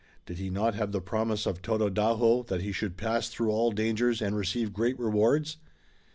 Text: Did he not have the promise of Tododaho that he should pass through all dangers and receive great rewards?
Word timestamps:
Did 0.25 0.39
he 0.39 0.49
not 0.49 0.73
have 0.73 0.91
the 0.93 0.99
promise 0.99 1.45
of 1.45 1.61
Tododaho 1.61 2.41
that 2.47 2.61
he 2.63 2.71
should 2.71 2.97
pass 2.97 3.29
through 3.29 3.51
all 3.51 3.69
dangers 3.71 4.19
and 4.19 4.35
receive 4.35 4.73
great 4.73 4.97
rewards? 4.97 5.57